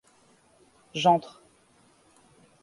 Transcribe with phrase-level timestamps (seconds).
[0.95, 1.43] J'entre.